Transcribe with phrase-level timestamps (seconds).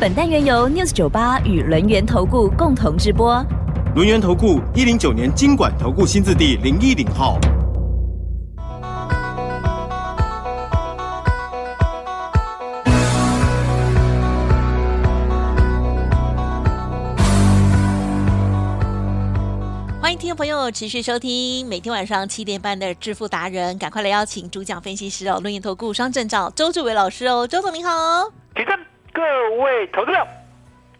[0.00, 3.44] 本单元由 News 九八与轮源投顾共同直播。
[3.94, 7.38] 轮源投顾一零九年经管投顾新字第零一零号。
[20.00, 27.92] 欢迎听众朋友持续收听每天晚上七点半的致富达人，赶快来邀请主讲分析师哦，轮研投顾双证照周志伟老师哦，周总您好。
[28.56, 28.74] 起身，
[29.12, 29.22] 各
[29.62, 30.26] 位投资者，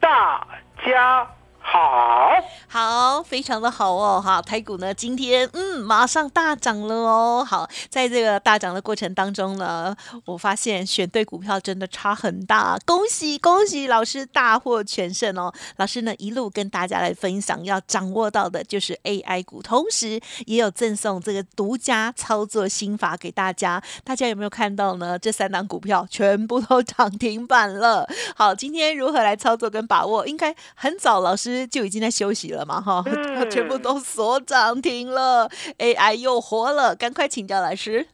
[0.00, 0.46] 大
[0.84, 1.26] 家
[1.60, 2.30] 好。
[2.72, 9.94] 好，非常的好哦，哈，台股呢今天嗯马上大涨了哦，好，在这个大涨的过程当中呢，
[10.24, 25.18] 我发现选对股票真的差很大，恭喜恭喜老师大获全胜哦，老师呢一路跟大家来分享，要掌握到的就是 AI 股，同时也有赠送这个独家操作心法给大家，大家有没有看到呢？
[25.18, 30.24] 这三档股票全部都涨停板了，好，今天如何来操作跟把握？
[30.24, 32.64] 应该很早老师就已经在休息了。
[32.64, 35.48] 嘛哈，嗯 全部都锁涨停了
[35.78, 38.06] ，AI 又活了，赶快请教老师。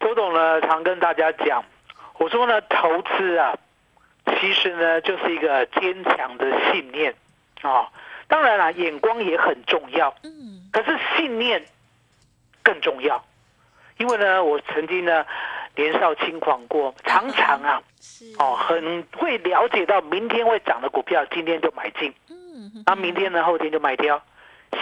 [0.00, 1.64] 周董呢，常跟大家讲，
[2.18, 3.56] 我说呢，投资啊，
[4.40, 7.14] 其实呢，就是一个坚强的信念
[7.62, 7.88] 啊。
[8.28, 11.64] 当然啦，眼光也很重要，嗯，可是信念
[12.62, 13.24] 更重要。
[13.98, 15.24] 因为呢，我曾经呢
[15.76, 17.82] 年少轻狂过，常常啊，
[18.38, 22.12] 哦，很会了解到明天会涨的股票，今天就买进。
[22.30, 24.22] 嗯，那明天呢，后天就卖掉。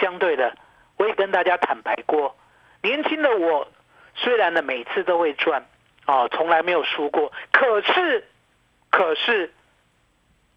[0.01, 0.55] 相对的，
[0.97, 2.35] 我也跟大家坦白过，
[2.81, 3.67] 年轻的我
[4.15, 5.65] 虽然呢每次都会赚，
[6.05, 8.27] 哦，从来没有输过，可是，
[8.91, 9.51] 可是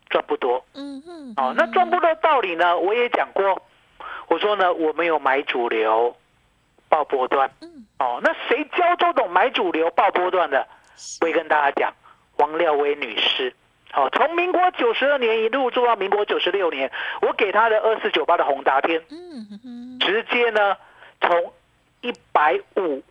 [0.08, 0.64] 赚不多。
[0.74, 3.62] 嗯嗯，哦，那赚不多道理呢，我也讲过，
[4.28, 6.16] 我说呢，我没有买主流，
[6.90, 7.50] 报波段。
[7.62, 10.66] 嗯，哦，那谁教周董买主流报波段的？
[11.22, 11.90] 我也跟大家讲，
[12.36, 13.54] 王廖薇女士。
[13.92, 16.92] 好、从民国九十二年一路做到民国九十六年，
[17.22, 20.76] 我给她的二四九八的宏达天，嗯直接呢
[21.20, 21.52] 从
[22.02, 23.02] 一百五，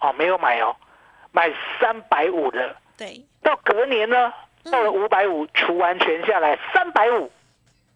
[0.00, 0.76] 哦没有买哦，
[1.32, 4.32] 买三百五的，对，到隔年呢
[4.64, 4.70] 嗯。
[4.70, 7.30] 到了五百五，除完全下来三百五，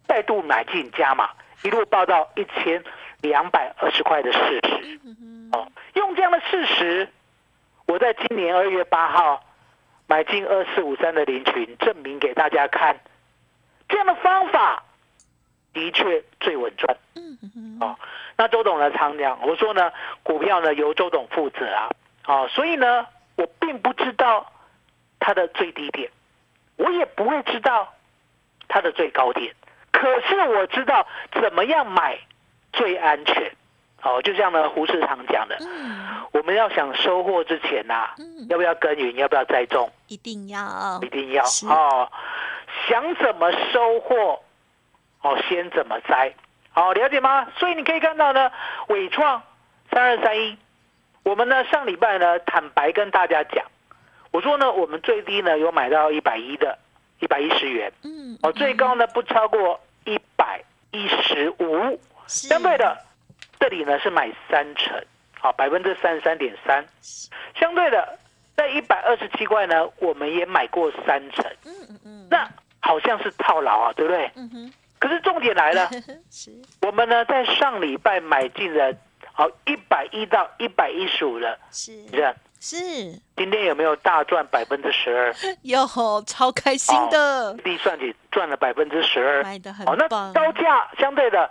[0.09, 1.29] 再度买进加码，
[1.63, 2.83] 一路报到一千
[3.29, 5.01] 两百二十块的事实。
[5.53, 7.09] 哦，用这样的事实，
[7.87, 9.43] 我在今年二月八号
[10.07, 12.97] 买进二四五三的林群，证明给大家看，
[13.89, 14.83] 这样的方法
[15.73, 16.97] 的确最稳赚。
[17.81, 17.97] 哦，
[18.37, 19.93] 那周董呢常讲，我说呢，
[20.23, 21.91] 股票呢由周董负责啊，
[22.27, 23.07] 哦，所以呢，
[23.37, 24.53] 我并不知道
[25.19, 26.11] 它的最低点，
[26.77, 27.95] 我也不会知道
[28.69, 29.55] 它的最高点，
[29.93, 31.07] 可是我知道
[31.41, 32.19] 怎么样买
[32.77, 33.51] 最安全。
[34.03, 38.47] 哦，就像呢胡市长讲的，嗯，我们要想收获之前呐、嗯。
[38.51, 41.01] 要不要耕耘，要不要栽种，一定要。
[41.03, 41.43] 一，定要。
[41.47, 41.67] 是。
[41.67, 42.07] 哦。
[42.87, 44.43] 想怎么收获，
[45.23, 46.35] 哦，先怎么栽，
[46.73, 47.47] 好、了解吗？
[47.57, 48.51] 所以你可以看到呢，
[48.89, 49.41] 伟创
[49.91, 50.59] 三二三一，
[51.23, 53.65] 我们呢上礼拜呢坦白跟大家讲，
[54.33, 56.77] 我说呢我们最低呢有买到一百一的，
[57.21, 61.99] 一百一十元，嗯，哦，最高呢不超过一百一十五，是
[62.35, 62.99] 相对的，
[63.61, 65.01] 这里呢是买三成，
[65.39, 66.85] 好，百分之三十三点三。
[67.59, 68.19] 相对的，
[68.57, 72.49] 在一百二十七块呢，我们也买过三成，嗯嗯嗯，那
[72.81, 74.31] 好像是套牢啊，对不对？
[74.35, 75.89] 嗯哼，可是重点来了，
[76.31, 76.51] 是，
[76.83, 78.93] 我们呢在上礼拜买进了
[79.33, 82.05] 好一百一到一百一十五的是。
[82.07, 82.77] 人，是，
[83.37, 85.35] 今天有没有大赚百分之十二？
[85.63, 85.87] 哟，
[86.27, 89.43] 超开心的，计算起赚了百分之十二。
[89.43, 91.51] 买的很哦，那棒，高价相对的，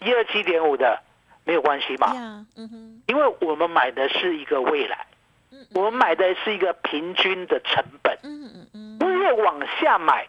[0.00, 1.00] 一二七点五的
[1.44, 2.12] 没有关系嘛，
[2.56, 5.06] 嗯哼，因为我们买的是一个未来，
[5.52, 10.26] 嗯我们买的是一个平均的成本，嗯嗯嗯，越往下买，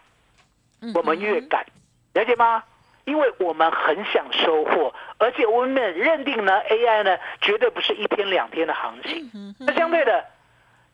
[0.80, 1.64] 嗯我们越敢，
[2.14, 2.62] 了解吗？
[3.04, 9.54] 因为我们很想收获，而且我们也认定呢，AI 呢绝对不是一天两天的行情。
[9.58, 10.24] 那相对的，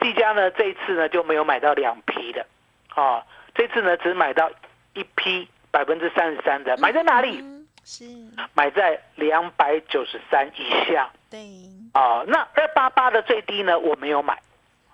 [0.00, 2.46] 技嘉呢这一次呢就没有买到两批的，
[2.94, 3.22] 啊，
[3.54, 4.50] 这次呢只买到
[4.94, 7.44] 一批百分之三十三的，买在哪里？
[7.88, 8.04] 嗯是，
[8.52, 11.08] 买在两百九十三以下。
[11.30, 11.38] 对，
[11.94, 12.22] 哦。
[12.28, 14.38] 那二八八的最低呢我没有买，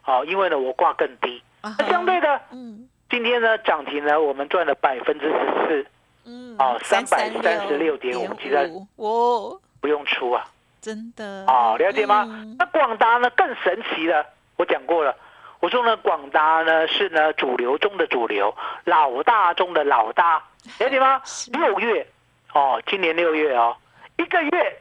[0.05, 1.43] 哦，因为呢我挂更低。
[1.61, 5.87] 啊那相对的，嗯，今天呢涨停呢，我们赚了百分之十四，
[6.25, 7.99] 嗯哦336.5
[8.41, 8.57] 其实
[8.97, 10.47] 哦，不用出啊。
[10.81, 11.45] 真的。
[11.47, 12.25] 哦，了解吗？
[12.29, 12.55] 嗯。
[12.59, 14.25] 那广达呢更神奇了，
[14.57, 15.17] 我讲过了，
[15.59, 18.55] 我说呢广达呢是呢主流中的主流，
[18.85, 20.41] 老大中的老大，
[20.79, 21.21] 了解吗？
[21.53, 22.07] 六月
[22.55, 23.77] 哦，今年六月哦，
[24.17, 24.77] 一个月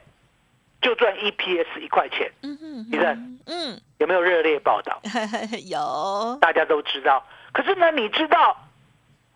[0.81, 5.01] 就赚 EPS 一块钱，嗯哼，李正嗯，有没有热烈报道？
[5.65, 7.25] 有，大家都知道。
[7.51, 8.55] 可是呢，你知道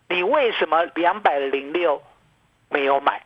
[0.08, 2.02] 你为什么两百零六
[2.70, 3.22] 没有买？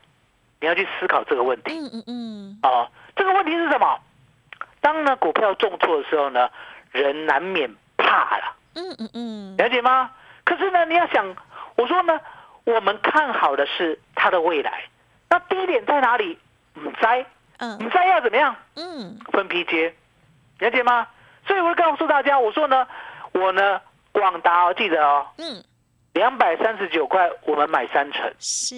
[0.60, 1.72] 你要去思考这个问题。
[1.78, 4.00] 嗯嗯嗯，哦，这个问题是什么？
[4.80, 6.48] 当呢股票重挫的时候呢，
[6.90, 10.10] 人难免怕了，嗯嗯嗯，了解吗？
[10.44, 11.36] 可是呢，你要想，
[11.76, 12.18] 我说呢，
[12.64, 14.84] 我们看好的是它的未来，
[15.32, 16.38] 那低点在哪里？
[16.74, 17.26] 唔知，
[17.56, 17.78] 嗯。
[17.78, 18.54] 唔知要怎么样？
[18.76, 19.94] 嗯，分批接，
[20.58, 21.08] 了解吗？
[21.46, 22.86] 所以我会告诉大家，我说呢，
[23.32, 23.80] 我呢
[24.12, 25.64] 广达哦，记得哦，嗯，
[26.12, 28.74] 两百三十九块，我们买三成，是，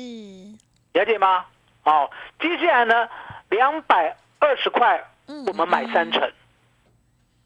[0.93, 1.45] 了解吗？
[1.83, 2.09] 哦，
[2.39, 3.09] 接下来呢，
[3.51, 6.23] 两百二十块，嗯，我们买三成，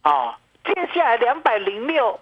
[0.03, 2.21] 啊、接下来两百零六，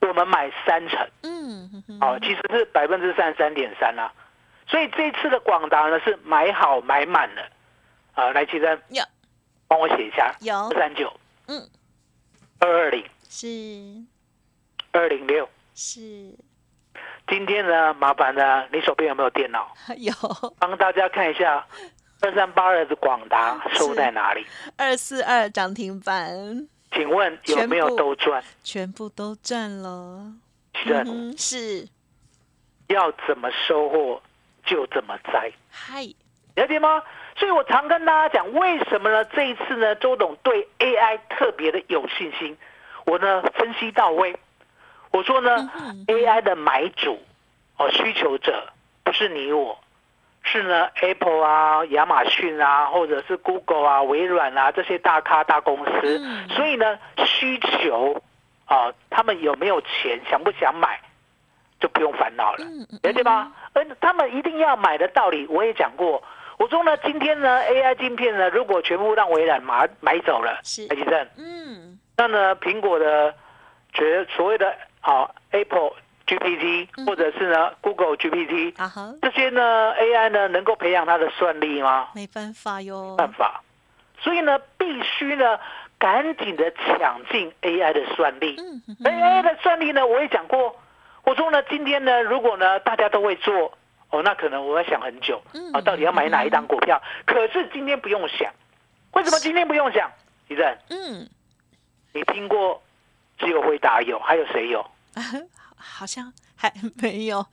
[0.00, 4.12] 我们买三成，嗯，嗯嗯，哦，其实是百分之三十三点三啦。
[4.68, 7.42] 所以这次的广达呢是买好买满了，
[8.14, 9.02] 啊，来齐珍有。
[9.66, 10.68] 帮我写一下，有。
[10.68, 11.12] 二三九。
[11.46, 11.68] 嗯，
[12.58, 13.04] 二二零。
[13.28, 13.46] 是。
[14.92, 15.48] 二零六。
[15.74, 16.00] 是，
[17.28, 19.72] 今天呢，麻烦呢，你手边有没有电脑？
[19.96, 20.12] 有。
[20.58, 21.64] 帮大家看一下
[22.20, 24.44] 二三八二的广达收在哪里？
[24.76, 28.42] 二四二涨停板，请问有没有都赚？
[28.64, 30.32] 全部都赚了，
[30.74, 31.86] 齐珍、嗯，是，
[32.88, 34.20] 要怎么收获
[34.68, 35.50] 就怎么栽。
[35.70, 36.02] 嗨，
[36.54, 37.02] 了解吗？
[37.36, 39.24] 所以我常跟大家讲，为什么呢？
[39.26, 42.56] 这一次呢，周董对 AI 特别的有信心。
[43.04, 44.36] 我呢分析到位，
[45.12, 47.18] 我说呢、嗯 AI 的买主
[47.78, 48.68] 哦，需求者
[49.04, 49.78] 不是你我，
[50.42, 56.18] 是呢 Apple 啊、亚马逊啊，或者是 Google 啊、微软啊这些大咖大公司。
[56.20, 58.20] 嗯所以呢，需求
[58.66, 61.00] 啊，他们有没有钱，想不想买，
[61.80, 62.64] 就不用烦恼了。
[62.64, 63.52] 嗯嗯，了解吗？
[63.72, 66.22] 而他们一定要买的道理，我也讲过。
[66.58, 73.32] 我说呢，今天呢，AI 晶片呢，如果全部让微软买买走了，是台积电，嗯，那呢，苹果的
[73.92, 75.92] 觉所谓的啊 Apple
[76.26, 82.08] GPT 嗯或者是呢 Google GPT 啊哈，这些呢 AI 呢，能够培养它的算力吗？
[82.14, 83.62] 没办法哟，办法。
[84.20, 85.60] 所以呢，必须呢，
[85.96, 88.56] 赶紧的抢进 AI 的算力。
[88.58, 90.74] 嗯 AI 的算力呢，我也讲过，
[91.28, 93.70] 我说呢，今天呢，如果呢大家都会做，
[94.08, 97.02] 哦，那可能我要想很久嗯啊，到底要买哪一档股票？
[97.26, 98.50] 可是今天不用想，
[99.12, 100.10] 为什么今天不用想？
[100.48, 101.28] 李正，嗯，
[102.14, 102.82] 你听过
[103.36, 104.82] 只有回答有，还有谁有
[105.76, 106.72] 好像还
[107.02, 107.44] 没有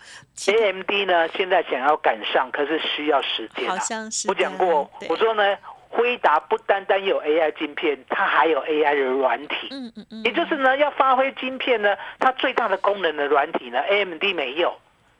[0.47, 1.27] ，？AMD 呢？
[1.35, 3.79] 现在想要赶上，可是需要时间好啊。
[3.79, 5.57] 像是我讲过，我，说呢，
[5.95, 9.69] 辉达不单单有 AI 晶片，它还有 AI 的软体。
[9.71, 14.75] 嗯嗯嗯，也就是呢，要发挥晶片呢，它最大的功能的软体呢，AMD 没有，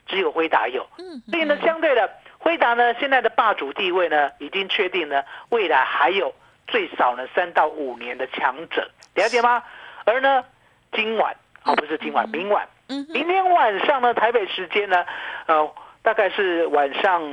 [0.05, 0.85] 只有辉达有。
[0.97, 6.33] 嗯，所以呢，相对的，辉达呢现在的霸主地位呢，已经确定呢，未来还有
[6.67, 9.63] 最少呢三到五年的强者，了解吗？
[10.05, 10.43] 而呢，
[10.91, 11.33] 今晚
[11.63, 15.05] 啊、不是今晚，明晚，嗯明天晚上呢，台北时间呢，
[15.47, 15.73] 呃，
[16.03, 17.23] 大概是晚上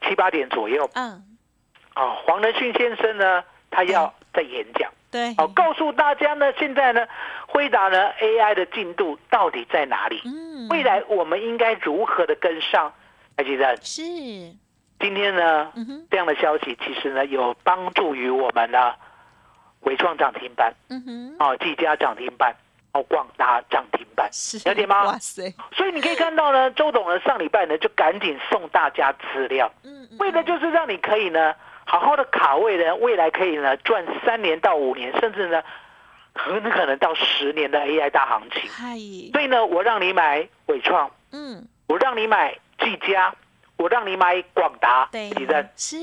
[0.00, 0.88] 七八点左右。
[0.94, 1.33] 嗯，
[1.94, 4.90] 啊，黄仁勋先生呢，他要在演讲。
[5.10, 7.06] 对，好，告诉大家呢，现在呢，
[7.46, 10.20] 辉达呢 AI 的进度到底在哪里？
[10.24, 12.92] 嗯，未来我们应该如何的跟上？
[13.36, 14.02] 台积电是，
[15.00, 15.72] 今天呢，
[16.10, 18.94] 这样的消息其实呢有帮助于我们呢，
[19.80, 22.54] 伟创涨停板，嗯哼，哦，技嘉涨停板，
[22.92, 24.28] 哦，广达涨停板。
[24.64, 25.04] 了解吗？
[25.04, 30.18] 哇塞，所以你可以看到呢，周董呢上礼拜呢就赶紧送大家资料，嗯，嗯。
[30.18, 31.54] 为的就是让你可以呢
[31.86, 35.62] 好好的卡位呢，未来可以呢赚三年到五年，甚至呢
[36.34, 38.68] 很可能到十年的 AI 大行情。
[39.32, 43.34] 所以呢，我让你买伟创，嗯，我让你买技嘉，
[43.76, 45.96] 我让你买广达，对李正，是，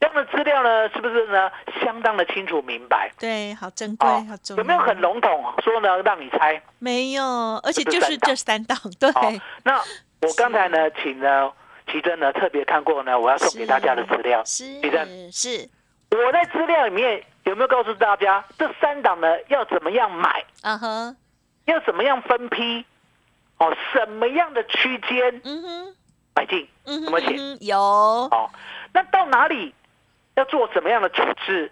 [0.00, 1.50] 这样的资料呢，是不是呢
[1.82, 3.10] 相当的清楚明白？
[3.18, 6.62] 对，好珍贵，哦好重要，有没有很笼统说呢让你猜？
[6.78, 7.24] 没有，
[7.64, 9.32] 而且就是这三档对，好，
[9.64, 9.78] 那
[10.20, 11.50] 我刚才呢，请呢
[11.90, 14.44] 奇珍呢特别看过呢，我要送给大家的资料。
[14.44, 14.80] 是
[15.30, 15.68] 是
[16.10, 21.16] 我在资料里面有没有告诉大家，这三档呢要怎么样买，啊哼，
[21.64, 22.84] 要怎么样分批？
[23.58, 25.96] 哦，什么样的区间嗯哼，
[26.34, 26.68] 买进？
[26.84, 28.50] 嗯哼，有没有写有，哦，
[28.92, 29.74] 那到哪里
[30.34, 31.70] 要做什么样的处置？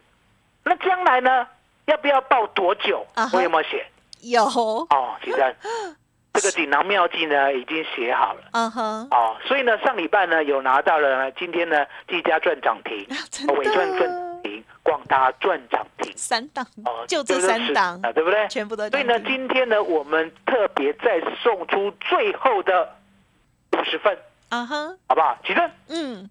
[0.63, 1.47] 那将来呢，
[1.87, 3.87] 要不要报多久我有没有写？
[4.21, 5.57] 有，哦，其实
[6.33, 8.41] 这个锦囊妙计呢已经写好了。
[8.53, 18.47] 嗯哼，哦，所以呢，上礼拜呢有拿到了，今天呢，技嘉赚涨停，真伟创赚的涨停，广达赚涨停，三档哦，就这是三档啊，对不对？
[18.49, 22.89] 全部都所以呢，今天呢，我们特别再送出最后的
[23.73, 24.17] 五十份，
[24.51, 25.37] 啊哈，好不好？
[25.45, 26.31] 起正，嗯。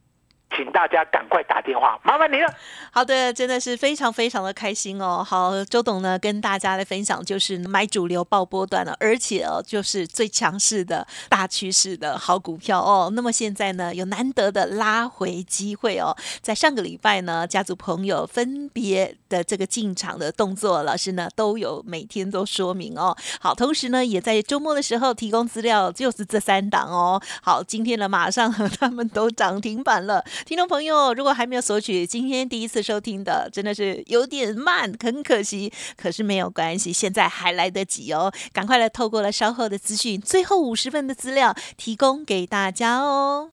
[0.56, 2.54] 请大家赶快打电话，麻烦你了。
[2.92, 5.24] 好的，真的是非常非常的开心哦。
[5.24, 13.10] 好，周董呢跟大家来分享，就是买主流爆波段了，而且哦，就是最强势的大趋势的好股票哦。
[13.14, 16.16] 那么现在呢，有难得的拉回机会哦。
[16.42, 23.16] 在上个礼拜呢，家族朋友分别的这个进场的动作，老师呢都有每天都说明哦。
[23.40, 27.22] 好，同时呢，也在周末的时候提供资料，就是这三档哦。
[27.42, 30.24] 好，今天呢，马上 他们都涨停板了。
[30.46, 35.72] 听众朋友，如果还没有索取，今天第一次收听的，真的是有点慢，很可惜。
[35.96, 43.52] 可是没有关系，现在还来得及哦，赶快来透过了稍后的资讯，最后五十份的资料提供给大家哦。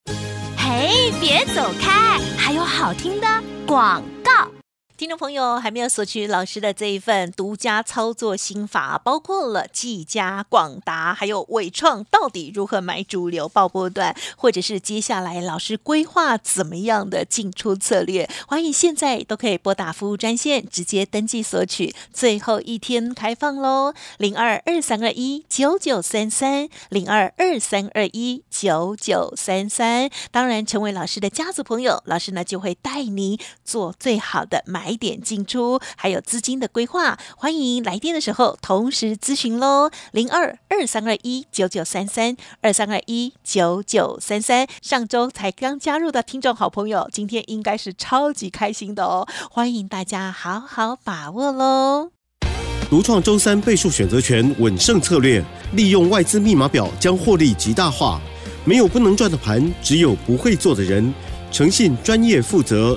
[0.57, 3.27] 嘿，别走开，还有好听的
[3.67, 4.56] 广告。
[4.99, 30.09] 听众朋友还没有索取老师的这一份独家操作心法，包括了技嘉、广达还有伟创，到底如何买主流爆波段，或者是接下来老师规划怎么样的进出策略，欢迎现在都可以拨打服务专线直接登记索取，最后一天开放喽，零二二三二一九九三三零二二三二一九九三三。
[30.31, 37.19] 当然，成为老师的家族朋友，老师呢就会带你做最好的买买点进出，还有资金的规划。
[37.37, 44.65] 欢迎来电的时候同时咨询喽，零二二三二一九九三三二三二一九九三三。
[44.81, 52.13] 上周才刚加入的听众好朋友，今天应该是超级开心的哦，欢迎大家好好把握喽。
[52.89, 58.21] 独创周三倍数选择权稳胜策略，利用外资密码表将获利极大化。
[58.65, 61.13] 没有不能赚的盘，只有不会做的人。
[61.51, 62.97] 诚信、专业、负责。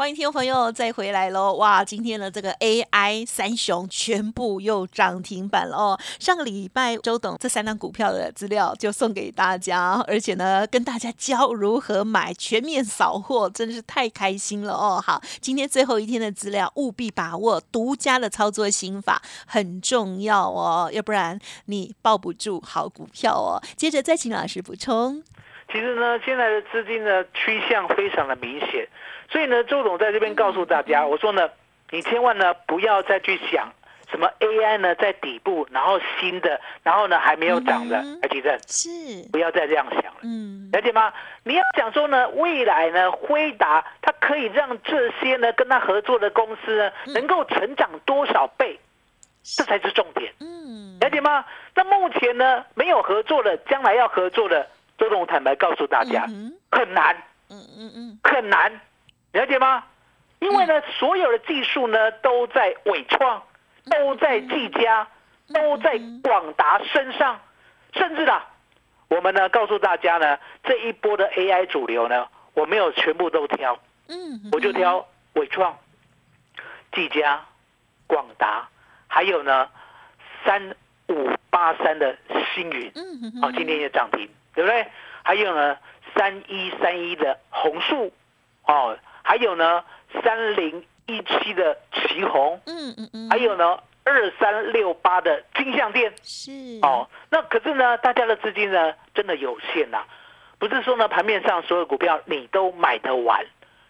[0.00, 1.52] 欢迎听众朋友再回来喽！
[1.56, 6.00] 哇，今天的这个 AI 三雄全部又涨停板了哦。
[6.18, 15.04] 上个礼拜周董这三档股票的资料就送给大家，而且呢跟大家教如何买，全面扫货，真的是太开心了哦。
[15.06, 23.60] 好，今天最后一天的资料务必把握，独家的操作心法很重要哦，要不然你抱不住好股票哦。
[23.76, 25.22] 接着再请老师补充。
[25.70, 28.88] 其实呢，现在的资金呢趋向非常的明显，
[29.30, 31.48] 所以呢，周董在这边告诉大家，我说呢，
[31.90, 33.72] 你千万呢不要再去想
[34.10, 38.88] 什么 AI 呢在底部，然后新的，然后呢还没有涨的嗯哼，台积电，是，
[39.30, 40.20] 不要再这样想了。
[40.22, 41.12] 嗯，了解吗？
[41.44, 48.78] 你要讲说呢，未来呢，辉达它可以让这些呢跟他合作的公司呢，能够成长多少倍，
[49.44, 51.44] 这才是重点，嗯，了解吗？
[51.76, 54.66] 那目前呢，没有合作的，将来要合作的，
[54.98, 57.16] 周董坦白告诉大家，嗯很难，
[57.48, 58.80] 嗯嗯嗯，很难，
[59.32, 59.84] 了解吗？
[60.40, 63.42] 因为呢，所有的技术呢都在伟创，
[63.90, 65.06] 都在技嘉，
[65.52, 67.38] 都在广达身上，
[67.92, 68.46] 甚至啦，
[69.08, 75.78] 我们呢告诉大家呢，这一波的 AI 主流呢，我没有全部都挑，嗯，我就挑伟创、
[76.92, 77.44] 技嘉、
[78.06, 78.66] 广达，
[79.08, 79.68] 还有呢
[80.44, 80.74] 三
[81.08, 82.16] 五八三的
[82.54, 84.86] 星云，嗯嗯哦，今天也涨停，对不对？
[85.22, 85.76] 还有呢，
[86.16, 88.10] 三一三一的红树，
[88.64, 89.84] 哦，还有呢，
[90.22, 96.50] 三零一七的旗红，嗯嗯嗯，还有呢，二三六八的金项店，是。
[96.82, 100.02] 哦，那可是呢，大家的资金呢，真的有限呐、
[100.58, 103.44] 不是说呢，盘面上所有股票你都买得完，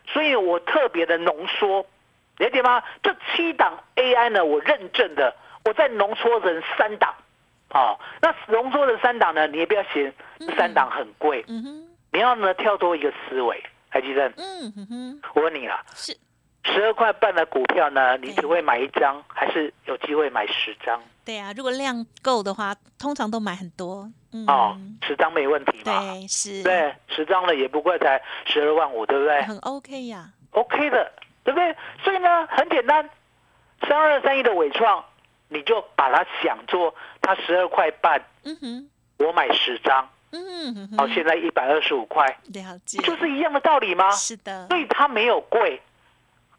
[0.06, 1.86] 所以我特别的浓缩，
[2.38, 2.82] 了解吗？
[3.02, 5.34] 这七档 AI 呢，我认证的，
[5.64, 7.14] 我再浓缩成三档，
[7.70, 10.12] 哦，那浓缩的三档呢，你也不要嫌
[10.56, 11.86] 三档很贵，嗯哼。
[12.12, 15.20] 你要呢跳脱一个思维，海基正，嗯哼哼。
[15.34, 16.16] 我问你啊，是。
[16.62, 21.02] 十二块半的股票呢，你只会买一张，还是有机会买十张？
[21.24, 26.00] 对啊，如果量够的话，通常都买很多，嗯，哦，十张没问题嘛？
[26.00, 29.42] 对是，对，十张了也不过才十二万五，对不对？
[29.42, 31.74] 很 OK 呀，？OK 的，对不对？
[32.04, 33.08] 所以呢，很简单，
[33.88, 35.02] 三二三一的伟创，
[35.48, 38.90] 你就把它想做它十二块半，嗯哼。
[39.18, 44.10] 我买十张，嗯哼哦，哼，现在一百二十五块，了解，就是一样的道理吗？
[44.12, 45.80] 是的，所以它没有贵，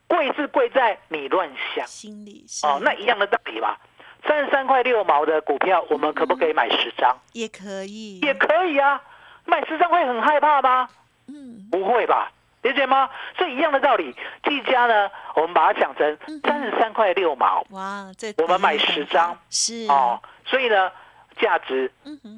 [0.07, 1.85] 贵是贵在你乱想。
[1.87, 3.79] 心里哦，那一样的道理吧。
[4.27, 7.17] 三十三块六毛的股票，我们可不可以买十张？
[7.33, 9.01] 也可以，也可以啊，
[9.45, 10.87] 买十张会很害怕吗？
[11.27, 11.67] 嗯。
[11.71, 12.31] 不会吧？
[12.61, 13.09] 理解吗？
[13.35, 16.39] 所以一样的道理，技嘉呢，我们把它讲成嗯。
[16.43, 17.65] 三十三块六毛。
[17.71, 19.87] 哇，这我们买体验很10张是。
[19.89, 20.91] 哦，所以呢，
[21.39, 21.91] 价值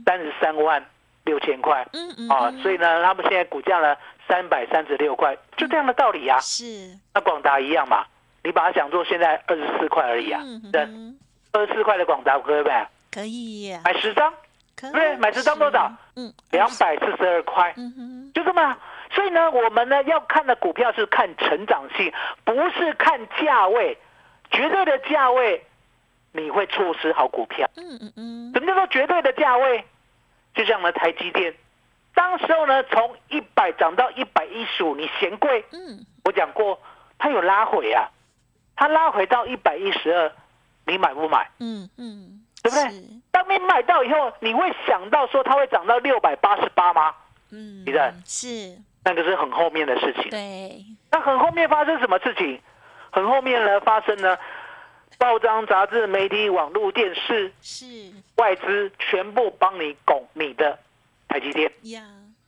[0.06, 0.86] 三十三万
[1.25, 3.96] 六千块嗯嗯啊，嗯所以呢，他们现在股价呢
[4.27, 6.39] 三百三十六块，就这样的道理啊。
[6.39, 8.06] 是那广达一样嘛，
[8.44, 11.18] 你把它想做现在二十四块而已啊，嗯对，哼
[11.53, 12.89] 二十四块的广达可以买？
[13.12, 14.34] 可以买十张，
[14.75, 15.92] 可以对不对买十张多少？
[16.15, 17.74] 嗯两百四十二块。
[17.77, 18.77] 嗯哼就这么啊。
[19.12, 22.12] 所以呢，我们呢要看的股票是看成长性，
[22.44, 23.98] 不是看价位。
[24.51, 25.63] 绝对的价位，
[26.32, 27.68] 你会错失好股票。
[27.75, 29.84] 嗯嗯嗯什么叫做绝对的价位？
[30.53, 31.53] 就像呢台积电，
[32.13, 35.63] 当时候呢从一百涨到一百一十五，你嫌贵？
[35.72, 36.79] 嗯我讲过，
[37.17, 38.10] 它有拉回啊，
[38.75, 40.31] 它拉回到一百一十二，
[40.86, 41.50] 你买不买？
[41.60, 47.13] 嗯嗯，对不对是当你买到以后，你会想到说它会涨到六百八十八吗？
[47.51, 50.29] 嗯你的是那个是很后面的事情。
[50.29, 52.62] 对那很后面发生什么事情？
[53.12, 54.38] 很后面呢发生呢，
[55.17, 57.86] 报章、杂志、媒体、网络、电视、是
[58.36, 60.77] 外资全部帮你拱你的
[61.27, 62.03] 台积电呀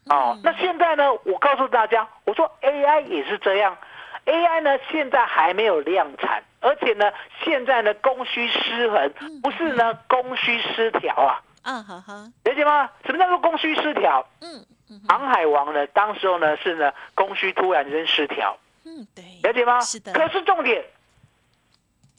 [0.08, 0.42] 哦嗯。
[0.44, 3.78] 那现在呢，我告诉大家，我说 AI 也是这样
[4.26, 7.12] ，AI 呢现在还没有量产，而且呢
[7.44, 12.90] 现在呢供需失衡，不是呢供需失调啊，嗯哈哈了解吗？
[13.06, 14.26] 什么叫做供需失调？
[14.42, 18.58] 嗯嗯航海王呢，当时候呢是呢供需突然间失调。
[18.88, 19.80] 嗯对了解吗？
[19.82, 20.84] 是的可是重点，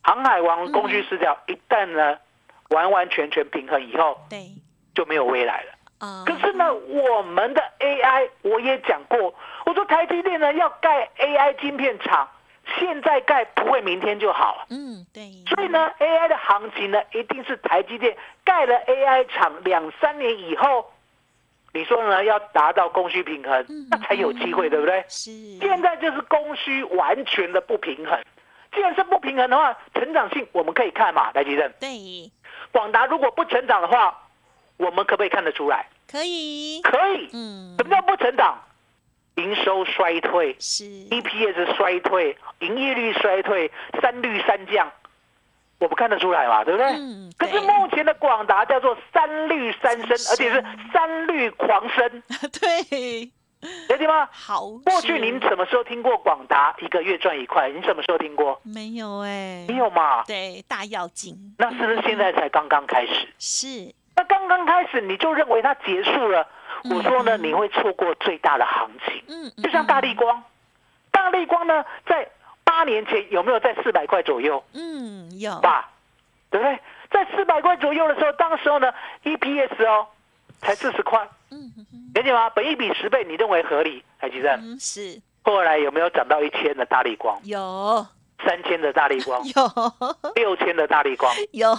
[0.07, 2.17] 航海王供需失调，一旦呢
[2.71, 4.39] 完完全全平衡以后，对
[4.95, 5.73] 就没有未来了。
[5.99, 9.35] 啊可是呢，我们的 AI 我也讲过，
[9.65, 12.29] 我说台积电呢要盖 AI 晶片厂，
[12.79, 14.67] 现在盖不会明天就好了。
[14.71, 20.89] 嗯对所以呢，AI 的行情呢，一定是台积电盖了 AI 厂两三年以后，
[21.73, 25.03] 你说呢要达到供需平衡嗯，那才有机会，对不对？
[25.09, 28.17] 是现在就是供需完全的不平衡。
[28.77, 31.73] 既然是不平衡的话，成长性我们可以看嘛，来吉正。
[31.81, 32.31] 对
[32.71, 34.17] 广达如果不成长的话，
[34.77, 35.89] 我们可不可以看得出来？
[36.09, 37.29] 可以可以。
[37.33, 38.63] 嗯什么叫不成长？
[39.37, 44.91] 营收衰退是，EPS 衰退，营业率衰退，三率三降，
[45.79, 46.87] 我们看得出来嘛，对不对？
[46.97, 52.23] 嗯可是目前的广达叫做三率三升，而且是三率狂升，
[52.61, 53.31] 对
[53.89, 54.29] 了解吗？
[54.31, 57.69] 好过去您什么时候听过广达一个月赚一块？
[57.71, 58.61] 您什么时候听过？
[58.63, 60.23] 没有哎没有嘛？
[60.25, 63.29] 对大要紧那是不是现在才刚刚开始？
[63.39, 66.47] 是那刚刚开始你就认为它结束了？
[66.91, 69.23] 我说呢，你会错过最大的行情。
[69.29, 70.43] 嗯嗯就像大力光，
[71.11, 72.29] 大力光呢，在
[72.63, 74.63] 八年前有没有在四百块左右？
[74.75, 75.91] 嗯有吧，
[76.51, 76.79] 对不对？
[77.11, 78.93] 在四百块左右的时候，当时候呢
[79.25, 80.07] ，EPS 哦，
[80.61, 82.51] 才四十块，嗯哼哼了解吗？
[82.51, 84.03] 本一比十倍，你认为合理？
[84.19, 87.39] 海基正，嗯是后来有没有涨到一千的大力光？
[87.45, 88.07] 有
[88.45, 89.43] 三千的大力光？
[89.45, 89.53] 有
[90.35, 91.33] 六千的大力光？
[91.53, 91.75] 有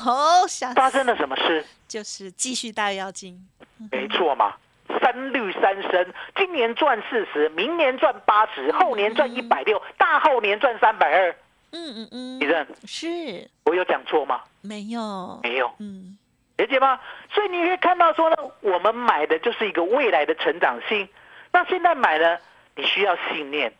[0.76, 1.66] 发生了什么事？
[1.88, 3.48] 就是继续大妖精
[3.92, 4.56] 没错嘛，
[5.02, 11.36] 三率三升，今年赚四十，明年赚八十，后年赚一百六，大后年赚三百二。
[11.72, 14.42] 嗯嗯嗯你认是我有讲错吗？
[14.62, 16.18] 没有没有，嗯
[16.58, 17.00] 了解吗？
[17.32, 21.08] 所以你可以看到说呢，我们买的就是一个未来的成长性。
[21.52, 22.38] 那现在买呢，
[22.76, 23.72] 你需要信念。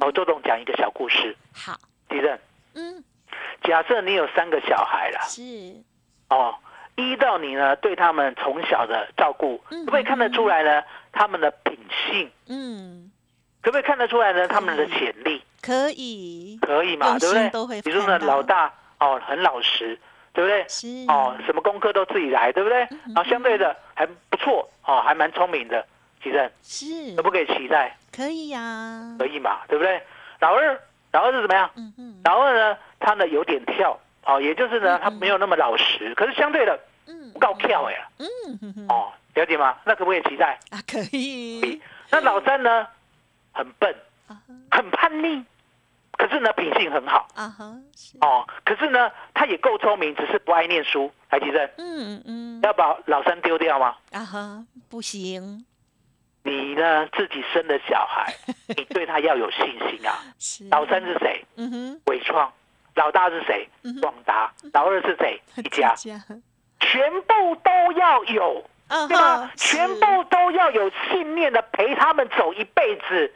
[0.00, 1.74] 哦，周董讲一个小故事，好
[2.08, 2.38] 地震。
[2.74, 3.02] 嗯
[3.64, 5.42] 假设你有三个小孩了，是
[6.30, 6.54] 哦，
[6.94, 10.82] 依照你呢对他们从小的照顾，嗯可不可以看得出来呢？
[11.12, 13.10] 他们的品性，嗯
[13.60, 14.46] 可不可以看得出来呢？
[14.46, 17.08] 他们的潜力，可以可以嘛？
[17.08, 17.82] 用对不对？
[17.82, 19.98] 比如说呢，老大哦很老实，
[20.38, 20.64] 对不对？
[20.68, 22.84] 是哦，什么功课都自己来，对不对？
[22.90, 25.84] 嗯然后相对的还不错，哦，还蛮聪明的，
[26.22, 27.96] 其实是可不可以期待？
[28.14, 30.00] 可以呀可以嘛，对不对？
[30.38, 31.68] 老二，老二是怎么样？
[31.74, 39.76] 嗯嗯老二呢，他呢有点跳，哦，也就是呢嗯，他没有那么老实，可是相对的嗯不够跳哎，嗯哦，了解吗？
[39.84, 40.56] 那可不可以期待？
[40.70, 42.86] 啊可以那老三呢，
[43.52, 43.92] 很笨，
[44.70, 45.44] 很叛逆，
[46.18, 51.10] 可是呢品性很好，啊哈是哦，可是呢他也够聪明，只是不爱念书。
[51.30, 53.96] 来，吉正，嗯嗯要把老三丢掉吗？
[54.12, 55.64] 啊哈不行
[56.42, 58.34] 你呢自己生的小孩，
[58.76, 60.18] 你对他要有信心啊。
[60.38, 61.44] 是老三是谁？
[61.56, 62.52] 嗯哼伟创。
[62.94, 63.68] 老大是谁？
[64.00, 64.52] 广达。
[64.72, 65.40] 老二是谁？
[65.62, 65.94] 一家。
[66.80, 69.52] 全部都要有，啊对吧？
[69.56, 73.32] 全部都要有信念的陪他们走一辈子，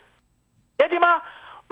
[0.79, 1.23] 了解吗？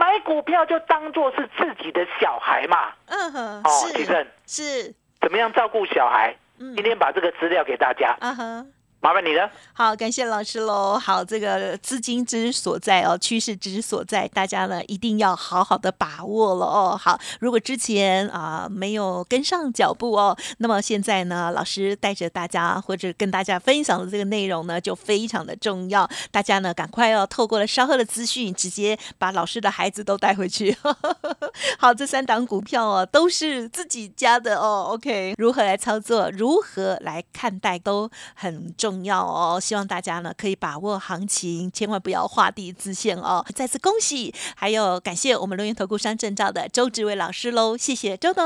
[0.00, 2.90] 买股票就当做是自己的小孩嘛。
[3.06, 6.34] 嗯哼，哦，是奇正，是，怎么样照顾小孩？
[6.58, 8.66] 嗯今天把这个资料给大家，啊哈。
[9.02, 9.50] 麻烦你了。
[9.72, 10.98] 好，感谢老师喽。
[10.98, 17.00] 好，这个资金之所在哦，趋势之所在，大家呢一定要好好的把握了哦。
[17.00, 26.06] 好，如果之前啊、没有跟上脚步哦，那么现在呢，老师带着大家或者跟大家分享的这个内容呢，就非常的重要。
[26.30, 30.76] 大家呢赶快哦，透过了稍后的资讯，直接把老师的孩子都带回去。
[31.78, 34.88] 好，这三档股票哦，都是自己家的哦。
[34.90, 39.58] OK，如何来操作，如何来看待，都很重要哦。
[39.60, 43.44] 希望大家呢可以把握行情，千万不要画地自限哦。
[43.54, 48.44] 再次恭喜，还有感谢我们龙岩投顾商证照的周志伟老师喽，谢谢周董。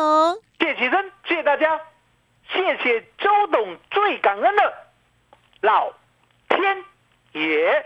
[0.59, 1.78] 谢谢起身，谢谢大家，
[2.52, 4.62] 谢谢周董，最感恩的
[5.62, 5.92] 老
[6.48, 6.61] 天
[7.33, 7.85] 爷。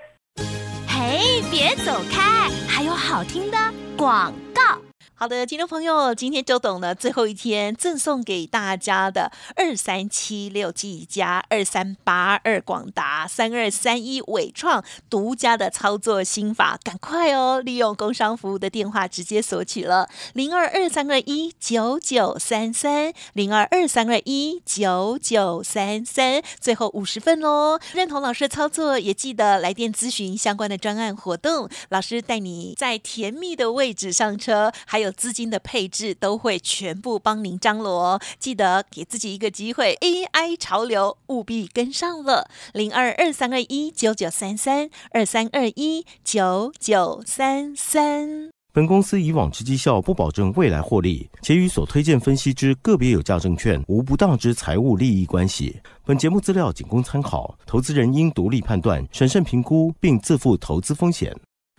[0.88, 3.56] 嘿，别走开，还有好听的
[3.96, 4.88] 广告。
[5.20, 27.81] 好的，听众朋友，今天周董呢最后一天赠送给大家的二三七六 G 加、二三八二广达、三二三一伟创独家的操作心法，赶快哦，利用工商服务的电话直接索取了零二二三二一九九三三零二二三二一九九三三，最后五十份喽。
[27.92, 38.20] 认同老师的操作，也记得来电咨询相关的专案活动，老师带你在甜蜜的位置上车，还有资金的配置都会全部帮您张罗。
[38.38, 42.50] 记得给自己一个机会，AI 潮流务必跟上了。
[42.72, 48.50] 零二二三二一九九三三二三二一九九三三。
[48.70, 55.80] 本公司以往之绩效不保证未来获利，且与所推荐分析之个别有价证券无不当之财务利益关系。
[56.04, 61.34] 本节目资料仅供参考，投资人应独立判断、审慎评估，并自负投资风险。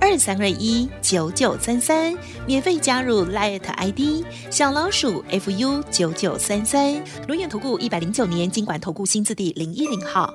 [0.00, 6.94] 二三二一九九三三，免费加入 Light ID 小老鼠 fu 九九三三。
[7.28, 10.34] 轮源投顾一百零九年经管投顾新字第零一零号。